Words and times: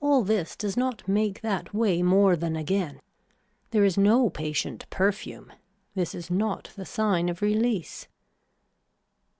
All 0.00 0.22
this 0.22 0.54
does 0.54 0.76
not 0.76 1.08
make 1.08 1.40
that 1.40 1.74
weigh 1.74 2.00
more 2.00 2.36
than 2.36 2.54
again. 2.54 3.00
There 3.72 3.82
is 3.84 3.98
no 3.98 4.30
patient 4.30 4.88
perfume. 4.90 5.52
This 5.96 6.14
is 6.14 6.30
not 6.30 6.70
the 6.76 6.86
sign 6.86 7.28
of 7.28 7.42
release. 7.42 8.06